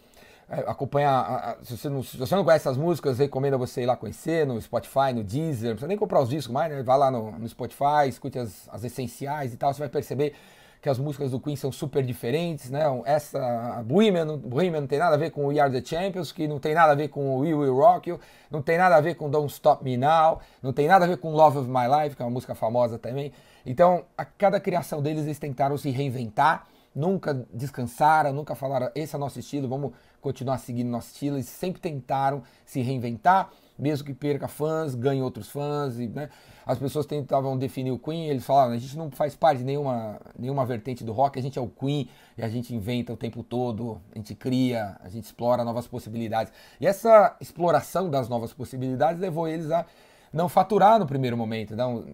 acompanhar. 0.48 1.58
Se 1.62 1.76
você, 1.76 1.88
não, 1.88 2.02
se 2.02 2.16
você 2.16 2.34
não 2.34 2.44
conhece 2.44 2.68
as 2.68 2.76
músicas, 2.76 3.18
recomendo 3.18 3.58
você 3.58 3.82
ir 3.82 3.86
lá 3.86 3.96
conhecer 3.96 4.46
no 4.46 4.60
Spotify, 4.60 5.12
no 5.14 5.24
Deezer. 5.24 5.70
Não 5.70 5.74
precisa 5.74 5.88
nem 5.88 5.96
comprar 5.96 6.20
os 6.20 6.28
discos 6.28 6.52
mais, 6.52 6.72
né? 6.72 6.82
Vai 6.82 6.98
lá 6.98 7.10
no, 7.10 7.32
no 7.32 7.48
Spotify, 7.48 8.08
escute 8.08 8.38
as, 8.38 8.68
as, 8.70 8.84
essenciais 8.84 9.52
e 9.52 9.56
tal. 9.56 9.72
Você 9.74 9.80
vai 9.80 9.88
perceber 9.88 10.34
que 10.80 10.88
as 10.88 10.98
músicas 10.98 11.32
do 11.32 11.40
Queen 11.40 11.56
são 11.56 11.72
super 11.72 12.04
diferentes, 12.04 12.70
né? 12.70 12.82
Essa 13.04 13.82
Bohemian, 13.84 14.38
Bohemian 14.38 14.82
não 14.82 14.86
tem 14.86 15.00
nada 15.00 15.16
a 15.16 15.18
ver 15.18 15.30
com 15.30 15.46
We 15.46 15.58
Are 15.58 15.72
the 15.72 15.84
Champions, 15.84 16.30
que 16.30 16.46
não 16.46 16.60
tem 16.60 16.74
nada 16.74 16.92
a 16.92 16.94
ver 16.94 17.08
com 17.08 17.38
We 17.38 17.52
Will 17.52 17.74
Rock 17.74 18.10
You, 18.10 18.20
não 18.48 18.62
tem 18.62 18.78
nada 18.78 18.94
a 18.94 19.00
ver 19.00 19.16
com 19.16 19.28
Don't 19.28 19.52
Stop 19.52 19.82
Me 19.82 19.96
Now, 19.96 20.40
não 20.62 20.72
tem 20.72 20.86
nada 20.86 21.04
a 21.04 21.08
ver 21.08 21.16
com 21.16 21.32
Love 21.32 21.58
of 21.58 21.68
My 21.68 21.88
Life, 21.88 22.14
que 22.14 22.22
é 22.22 22.24
uma 22.24 22.30
música 22.30 22.54
famosa 22.54 22.98
também. 22.98 23.32
Então, 23.64 24.04
a 24.16 24.24
cada 24.24 24.60
criação 24.60 25.02
deles, 25.02 25.24
eles 25.24 25.40
tentaram 25.40 25.76
se 25.76 25.90
reinventar 25.90 26.68
nunca 26.96 27.46
descansaram, 27.52 28.32
nunca 28.32 28.54
falaram 28.54 28.90
esse 28.94 29.14
é 29.14 29.18
nosso 29.18 29.38
estilo, 29.38 29.68
vamos 29.68 29.92
continuar 30.26 30.58
seguindo 30.58 30.88
nosso 30.88 31.12
estilo. 31.12 31.36
Eles 31.36 31.46
sempre 31.46 31.80
tentaram 31.80 32.42
se 32.64 32.80
reinventar 32.82 33.50
mesmo 33.78 34.06
que 34.06 34.14
perca 34.14 34.48
fãs, 34.48 34.94
ganhe 34.94 35.20
outros 35.20 35.48
fãs. 35.48 35.98
E, 35.98 36.08
né? 36.08 36.30
As 36.64 36.78
pessoas 36.78 37.06
tentavam 37.06 37.56
definir 37.56 37.90
o 37.90 37.98
Queen, 37.98 38.26
eles 38.26 38.44
falavam, 38.44 38.74
a 38.74 38.78
gente 38.78 38.96
não 38.96 39.10
faz 39.10 39.36
parte 39.36 39.58
de 39.58 39.64
nenhuma, 39.64 40.20
nenhuma 40.36 40.64
vertente 40.66 41.04
do 41.04 41.12
rock, 41.12 41.38
a 41.38 41.42
gente 41.42 41.58
é 41.58 41.62
o 41.62 41.68
Queen 41.68 42.08
e 42.36 42.42
a 42.42 42.48
gente 42.48 42.74
inventa 42.74 43.12
o 43.12 43.16
tempo 43.16 43.42
todo, 43.42 44.00
a 44.14 44.18
gente 44.18 44.34
cria, 44.34 44.96
a 45.00 45.08
gente 45.08 45.24
explora 45.24 45.62
novas 45.62 45.86
possibilidades. 45.86 46.52
E 46.80 46.86
essa 46.86 47.36
exploração 47.40 48.10
das 48.10 48.28
novas 48.28 48.52
possibilidades 48.52 49.20
levou 49.20 49.46
eles 49.46 49.70
a 49.70 49.86
não 50.32 50.48
faturar 50.48 50.98
no 50.98 51.06
primeiro 51.06 51.36
momento. 51.36 51.76
Não, 51.76 52.04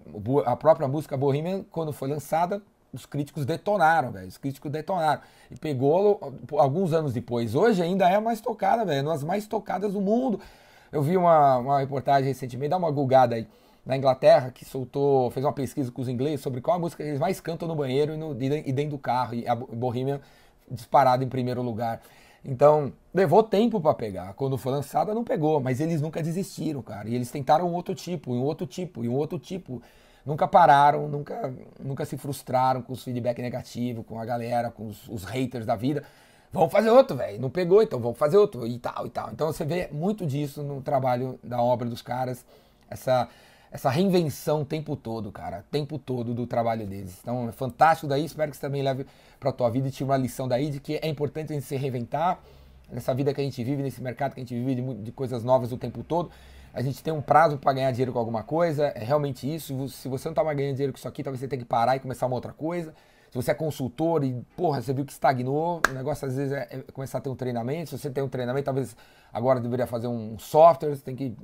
a 0.44 0.54
própria 0.54 0.86
música 0.86 1.16
Bohemian, 1.16 1.64
quando 1.70 1.92
foi 1.92 2.08
lançada, 2.08 2.62
os 2.92 3.06
críticos 3.06 3.46
detonaram, 3.46 4.12
velho. 4.12 4.28
Os 4.28 4.36
críticos 4.36 4.70
detonaram. 4.70 5.20
E 5.50 5.56
pegou 5.56 6.20
alguns 6.58 6.92
anos 6.92 7.12
depois. 7.12 7.54
Hoje 7.54 7.82
ainda 7.82 8.08
é 8.08 8.16
a 8.16 8.20
mais 8.20 8.40
tocada, 8.40 8.84
velho. 8.84 8.98
É 8.98 9.02
uma 9.02 9.12
das 9.12 9.24
mais 9.24 9.46
tocadas 9.46 9.92
do 9.92 10.00
mundo. 10.00 10.40
Eu 10.90 11.02
vi 11.02 11.16
uma, 11.16 11.56
uma 11.58 11.80
reportagem 11.80 12.28
recentemente, 12.28 12.68
dá 12.68 12.76
uma 12.76 12.90
gulgada 12.90 13.34
aí, 13.34 13.46
na 13.84 13.96
Inglaterra, 13.96 14.50
que 14.50 14.64
soltou, 14.64 15.30
fez 15.30 15.44
uma 15.44 15.52
pesquisa 15.52 15.90
com 15.90 16.02
os 16.02 16.08
ingleses 16.08 16.40
sobre 16.40 16.60
qual 16.60 16.76
a 16.76 16.80
música 16.80 17.02
que 17.02 17.08
eles 17.08 17.18
mais 17.18 17.40
cantam 17.40 17.66
no 17.66 17.74
banheiro 17.74 18.12
e, 18.12 18.16
no, 18.16 18.32
e 18.32 18.72
dentro 18.72 18.90
do 18.90 18.98
carro. 18.98 19.34
E 19.34 19.48
a 19.48 19.54
Bohemian 19.54 20.20
disparada 20.70 21.24
em 21.24 21.28
primeiro 21.28 21.62
lugar. 21.62 22.00
Então, 22.44 22.92
levou 23.14 23.42
tempo 23.42 23.80
para 23.80 23.94
pegar. 23.94 24.34
Quando 24.34 24.58
foi 24.58 24.72
lançada, 24.72 25.14
não 25.14 25.24
pegou, 25.24 25.60
mas 25.60 25.80
eles 25.80 26.00
nunca 26.00 26.22
desistiram, 26.22 26.82
cara. 26.82 27.08
E 27.08 27.14
eles 27.14 27.30
tentaram 27.30 27.68
um 27.68 27.72
outro 27.72 27.94
tipo, 27.94 28.32
um 28.32 28.42
outro 28.42 28.66
tipo, 28.66 29.04
e 29.04 29.08
um 29.08 29.14
outro 29.14 29.38
tipo. 29.38 29.80
Nunca 30.24 30.46
pararam, 30.46 31.08
nunca, 31.08 31.52
nunca 31.80 32.04
se 32.04 32.16
frustraram 32.16 32.80
com 32.80 32.92
os 32.92 33.02
feedback 33.02 33.42
negativo, 33.42 34.04
com 34.04 34.20
a 34.20 34.24
galera, 34.24 34.70
com 34.70 34.86
os, 34.86 35.08
os 35.08 35.24
haters 35.24 35.66
da 35.66 35.74
vida. 35.74 36.04
Vamos 36.52 36.70
fazer 36.70 36.90
outro, 36.90 37.16
velho. 37.16 37.40
Não 37.40 37.50
pegou, 37.50 37.82
então 37.82 37.98
vamos 37.98 38.18
fazer 38.18 38.36
outro, 38.36 38.66
e 38.66 38.78
tal, 38.78 39.06
e 39.06 39.10
tal. 39.10 39.30
Então 39.32 39.46
você 39.46 39.64
vê 39.64 39.88
muito 39.90 40.26
disso 40.26 40.62
no 40.62 40.80
trabalho 40.80 41.40
da 41.42 41.60
obra 41.60 41.88
dos 41.88 42.02
caras, 42.02 42.44
essa, 42.88 43.28
essa 43.70 43.90
reinvenção 43.90 44.60
o 44.60 44.64
tempo 44.64 44.94
todo, 44.94 45.32
cara, 45.32 45.60
o 45.60 45.72
tempo 45.72 45.98
todo 45.98 46.34
do 46.34 46.46
trabalho 46.46 46.86
deles. 46.86 47.18
Então 47.20 47.48
é 47.48 47.52
fantástico 47.52 48.06
daí, 48.06 48.24
espero 48.24 48.50
que 48.50 48.56
você 48.56 48.60
também 48.60 48.82
leve 48.82 49.06
para 49.40 49.50
tua 49.50 49.70
vida 49.70 49.88
e 49.88 49.90
tire 49.90 50.04
uma 50.04 50.16
lição 50.16 50.46
daí 50.46 50.70
de 50.70 50.78
que 50.78 51.00
é 51.02 51.08
importante 51.08 51.52
a 51.52 51.54
gente 51.54 51.64
se 51.64 51.74
reinventar 51.74 52.38
nessa 52.90 53.14
vida 53.14 53.32
que 53.32 53.40
a 53.40 53.44
gente 53.44 53.64
vive, 53.64 53.82
nesse 53.82 54.02
mercado 54.02 54.34
que 54.34 54.40
a 54.40 54.44
gente 54.44 54.54
vive 54.54 54.74
de, 54.74 54.94
de 55.02 55.10
coisas 55.10 55.42
novas 55.42 55.72
o 55.72 55.78
tempo 55.78 56.04
todo. 56.04 56.30
A 56.74 56.80
gente 56.80 57.02
tem 57.02 57.12
um 57.12 57.20
prazo 57.20 57.58
para 57.58 57.72
ganhar 57.74 57.90
dinheiro 57.90 58.12
com 58.12 58.18
alguma 58.18 58.42
coisa, 58.42 58.86
é 58.86 59.04
realmente 59.04 59.52
isso. 59.52 59.88
Se 59.88 60.08
você 60.08 60.28
não 60.28 60.32
está 60.32 60.42
mais 60.42 60.56
ganhando 60.56 60.74
dinheiro 60.74 60.92
com 60.92 60.98
isso 60.98 61.08
aqui, 61.08 61.22
talvez 61.22 61.40
você 61.40 61.46
tenha 61.46 61.60
que 61.60 61.68
parar 61.68 61.96
e 61.96 62.00
começar 62.00 62.26
uma 62.26 62.34
outra 62.34 62.52
coisa. 62.52 62.94
Se 63.30 63.36
você 63.36 63.50
é 63.50 63.54
consultor 63.54 64.24
e, 64.24 64.42
porra, 64.56 64.80
você 64.80 64.92
viu 64.92 65.04
que 65.04 65.12
estagnou, 65.12 65.80
o 65.88 65.92
negócio 65.92 66.26
às 66.26 66.36
vezes 66.36 66.52
é, 66.52 66.68
é 66.70 66.78
começar 66.92 67.18
a 67.18 67.20
ter 67.20 67.28
um 67.28 67.36
treinamento. 67.36 67.90
Se 67.90 67.98
você 67.98 68.10
tem 68.10 68.22
um 68.22 68.28
treinamento, 68.28 68.64
talvez 68.64 68.96
agora 69.32 69.60
deveria 69.60 69.86
fazer 69.86 70.06
um 70.06 70.38
software. 70.38 70.94
Você 70.94 71.02
tem 71.02 71.16
que. 71.16 71.36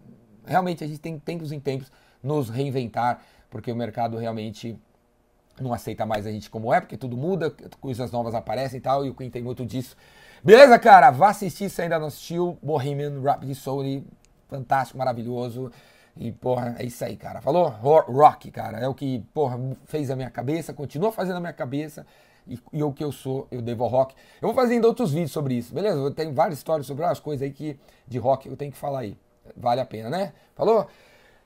Realmente, 0.46 0.82
a 0.82 0.86
gente 0.86 1.00
tem 1.00 1.18
tempos 1.18 1.52
em 1.52 1.60
tempos 1.60 1.90
nos 2.22 2.48
reinventar, 2.48 3.20
porque 3.50 3.70
o 3.70 3.76
mercado 3.76 4.16
realmente 4.16 4.78
não 5.60 5.72
aceita 5.72 6.06
mais 6.06 6.26
a 6.26 6.30
gente 6.30 6.48
como 6.48 6.72
é, 6.72 6.80
porque 6.80 6.96
tudo 6.96 7.16
muda, 7.16 7.50
coisas 7.80 8.10
novas 8.10 8.34
aparecem 8.34 8.78
e 8.78 8.80
tal, 8.80 9.04
e 9.04 9.10
o 9.10 9.14
Queen 9.14 9.30
tem 9.30 9.42
muito 9.42 9.66
disso. 9.66 9.96
Beleza, 10.42 10.78
cara? 10.78 11.10
Vá 11.10 11.30
assistir 11.30 11.68
se 11.68 11.82
ainda 11.82 11.98
não 11.98 12.06
assistiu. 12.06 12.58
Bohemian 12.62 13.20
Rhapsody 13.20 14.04
fantástico, 14.48 14.98
maravilhoso. 14.98 15.70
E, 16.16 16.32
porra, 16.32 16.74
é 16.78 16.84
isso 16.84 17.04
aí, 17.04 17.16
cara. 17.16 17.40
Falou? 17.40 17.68
Rock, 17.68 18.50
cara. 18.50 18.78
É 18.78 18.88
o 18.88 18.94
que, 18.94 19.20
porra, 19.32 19.58
fez 19.86 20.10
a 20.10 20.16
minha 20.16 20.30
cabeça, 20.30 20.72
continua 20.72 21.12
fazendo 21.12 21.36
a 21.36 21.40
minha 21.40 21.52
cabeça. 21.52 22.04
E, 22.46 22.58
e 22.72 22.82
o 22.82 22.92
que 22.92 23.04
eu 23.04 23.12
sou, 23.12 23.46
eu 23.50 23.62
devo 23.62 23.84
ao 23.84 23.90
rock. 23.90 24.14
Eu 24.40 24.48
vou 24.48 24.54
fazendo 24.54 24.86
outros 24.86 25.12
vídeos 25.12 25.30
sobre 25.30 25.54
isso, 25.54 25.72
beleza? 25.72 25.98
Eu 25.98 26.10
tenho 26.10 26.32
várias 26.32 26.58
histórias 26.58 26.86
sobre 26.86 27.04
as 27.04 27.20
coisas 27.20 27.44
aí 27.44 27.52
que, 27.52 27.78
de 28.06 28.18
rock 28.18 28.48
eu 28.48 28.56
tenho 28.56 28.72
que 28.72 28.78
falar 28.78 29.00
aí. 29.00 29.16
Vale 29.56 29.80
a 29.80 29.84
pena, 29.84 30.10
né? 30.10 30.32
Falou? 30.56 30.88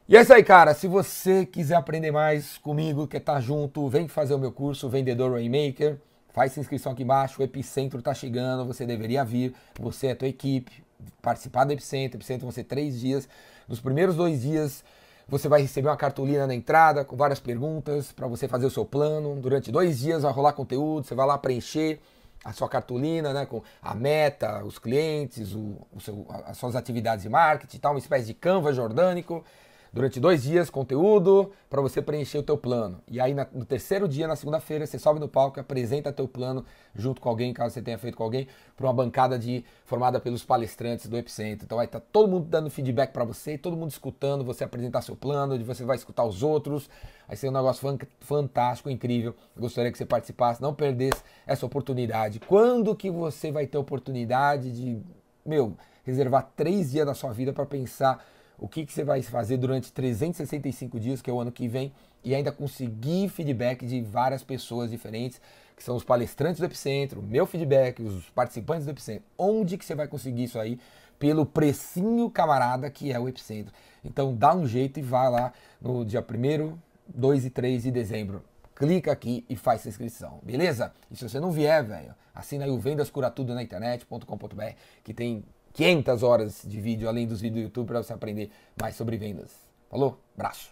E 0.08 0.16
é 0.16 0.20
isso 0.22 0.32
aí, 0.32 0.42
cara. 0.42 0.74
Se 0.74 0.86
você 0.86 1.44
quiser 1.44 1.74
aprender 1.74 2.10
mais 2.10 2.56
comigo, 2.58 3.06
quer 3.06 3.18
estar 3.18 3.34
tá 3.34 3.40
junto, 3.40 3.88
vem 3.88 4.08
fazer 4.08 4.34
o 4.34 4.38
meu 4.38 4.52
curso 4.52 4.88
Vendedor 4.88 5.32
Rainmaker. 5.32 5.98
Faz 6.32 6.56
inscrição 6.56 6.92
aqui 6.92 7.02
embaixo, 7.02 7.42
o 7.42 7.44
Epicentro 7.44 7.98
está 7.98 8.14
chegando, 8.14 8.64
você 8.64 8.86
deveria 8.86 9.22
vir, 9.22 9.54
você 9.78 10.06
é 10.06 10.12
a 10.12 10.16
tua 10.16 10.28
equipe, 10.28 10.82
participar 11.20 11.64
do 11.64 11.72
Epicentro. 11.72 12.16
Epicentro 12.16 12.42
vão 12.42 12.52
ser 12.52 12.64
três 12.64 13.00
dias. 13.00 13.28
Nos 13.68 13.80
primeiros 13.80 14.16
dois 14.16 14.42
dias, 14.42 14.84
você 15.28 15.48
vai 15.48 15.62
receber 15.62 15.88
uma 15.88 15.96
cartolina 15.96 16.46
na 16.46 16.54
entrada 16.54 17.04
com 17.04 17.16
várias 17.16 17.40
perguntas 17.40 18.12
para 18.12 18.26
você 18.26 18.48
fazer 18.48 18.66
o 18.66 18.70
seu 18.70 18.84
plano. 18.84 19.40
Durante 19.40 19.70
dois 19.70 20.00
dias 20.00 20.22
vai 20.22 20.32
rolar 20.32 20.52
conteúdo, 20.52 21.06
você 21.06 21.14
vai 21.14 21.26
lá 21.26 21.38
preencher 21.38 22.00
a 22.44 22.52
sua 22.52 22.68
cartolina, 22.68 23.32
né, 23.32 23.46
com 23.46 23.62
a 23.80 23.94
meta, 23.94 24.64
os 24.64 24.78
clientes, 24.78 25.54
o, 25.54 25.76
o 25.92 26.00
seu, 26.00 26.26
as 26.44 26.58
suas 26.58 26.74
atividades 26.74 27.22
de 27.22 27.28
marketing, 27.28 27.78
tal, 27.78 27.92
uma 27.92 28.00
espécie 28.00 28.26
de 28.26 28.34
Canva 28.34 28.72
jordânico 28.72 29.44
durante 29.92 30.18
dois 30.18 30.42
dias 30.42 30.70
conteúdo 30.70 31.52
para 31.68 31.82
você 31.82 32.00
preencher 32.00 32.38
o 32.38 32.42
teu 32.42 32.56
plano. 32.56 33.00
E 33.06 33.20
aí 33.20 33.34
na, 33.34 33.46
no 33.52 33.64
terceiro 33.64 34.08
dia, 34.08 34.26
na 34.26 34.34
segunda-feira, 34.34 34.86
você 34.86 34.98
sobe 34.98 35.20
no 35.20 35.28
palco, 35.28 35.60
apresenta 35.60 36.10
teu 36.10 36.26
plano 36.26 36.64
junto 36.94 37.20
com 37.20 37.28
alguém, 37.28 37.52
caso 37.52 37.74
você 37.74 37.82
tenha 37.82 37.98
feito 37.98 38.16
com 38.16 38.24
alguém, 38.24 38.48
para 38.76 38.86
uma 38.86 38.92
bancada 38.92 39.38
de 39.38 39.64
formada 39.84 40.18
pelos 40.18 40.42
palestrantes 40.44 41.06
do 41.06 41.16
Epicentro. 41.16 41.66
Então 41.66 41.76
vai 41.76 41.86
estar 41.86 42.00
tá 42.00 42.06
todo 42.10 42.28
mundo 42.28 42.46
dando 42.48 42.70
feedback 42.70 43.12
para 43.12 43.24
você, 43.24 43.58
todo 43.58 43.76
mundo 43.76 43.90
escutando 43.90 44.42
você 44.42 44.64
apresentar 44.64 45.02
seu 45.02 45.14
plano, 45.14 45.58
de 45.58 45.64
você 45.64 45.84
vai 45.84 45.96
escutar 45.96 46.24
os 46.24 46.42
outros. 46.42 46.88
Vai 47.28 47.36
ser 47.36 47.48
um 47.48 47.52
negócio 47.52 47.98
fantástico, 48.20 48.90
incrível. 48.90 49.34
Gostaria 49.56 49.90
que 49.92 49.98
você 49.98 50.06
participasse, 50.06 50.60
não 50.60 50.74
perdesse 50.74 51.22
essa 51.46 51.64
oportunidade. 51.66 52.40
Quando 52.40 52.94
que 52.94 53.10
você 53.10 53.50
vai 53.50 53.66
ter 53.66 53.78
oportunidade 53.78 54.70
de, 54.70 55.00
meu, 55.44 55.76
reservar 56.04 56.50
três 56.56 56.90
dias 56.90 57.06
da 57.06 57.14
sua 57.14 57.32
vida 57.32 57.52
para 57.52 57.64
pensar 57.64 58.24
o 58.62 58.68
que, 58.68 58.86
que 58.86 58.92
você 58.92 59.02
vai 59.02 59.20
fazer 59.22 59.56
durante 59.56 59.92
365 59.92 61.00
dias, 61.00 61.20
que 61.20 61.28
é 61.28 61.32
o 61.32 61.40
ano 61.40 61.50
que 61.50 61.66
vem, 61.66 61.92
e 62.22 62.32
ainda 62.32 62.52
conseguir 62.52 63.28
feedback 63.28 63.84
de 63.84 64.00
várias 64.00 64.44
pessoas 64.44 64.88
diferentes, 64.88 65.40
que 65.76 65.82
são 65.82 65.96
os 65.96 66.04
palestrantes 66.04 66.60
do 66.60 66.66
Epicentro, 66.66 67.20
meu 67.20 67.44
feedback, 67.44 68.00
os 68.00 68.30
participantes 68.30 68.84
do 68.84 68.92
Epicentro. 68.92 69.24
Onde 69.36 69.76
que 69.76 69.84
você 69.84 69.96
vai 69.96 70.06
conseguir 70.06 70.44
isso 70.44 70.60
aí? 70.60 70.78
Pelo 71.18 71.44
precinho 71.44 72.30
camarada 72.30 72.88
que 72.88 73.12
é 73.12 73.18
o 73.18 73.28
Epicentro. 73.28 73.74
Então 74.04 74.32
dá 74.32 74.54
um 74.54 74.64
jeito 74.64 75.00
e 75.00 75.02
vai 75.02 75.28
lá 75.28 75.52
no 75.80 76.04
dia 76.04 76.20
1 76.20 76.78
2 77.08 77.44
e 77.44 77.50
3 77.50 77.82
de 77.82 77.90
dezembro. 77.90 78.44
Clica 78.76 79.10
aqui 79.10 79.44
e 79.50 79.56
faz 79.56 79.80
sua 79.80 79.88
inscrição, 79.88 80.38
beleza? 80.40 80.92
E 81.10 81.16
se 81.16 81.28
você 81.28 81.40
não 81.40 81.50
vier, 81.50 81.82
velho, 81.82 82.14
assina 82.32 82.64
aí 82.64 82.70
o 82.70 82.78
Vendas 82.78 83.10
Cura 83.10 83.28
Tudo 83.28 83.54
na 83.54 83.62
internet.com.br, 83.62 84.64
que 85.02 85.12
tem 85.12 85.44
500 85.72 86.22
horas 86.22 86.62
de 86.64 86.80
vídeo 86.80 87.08
além 87.08 87.26
dos 87.26 87.40
vídeos 87.40 87.62
do 87.62 87.66
YouTube 87.66 87.86
para 87.86 88.02
você 88.02 88.12
aprender 88.12 88.50
mais 88.80 88.94
sobre 88.94 89.16
vendas. 89.16 89.50
Falou? 89.90 90.18
Abraço! 90.34 90.70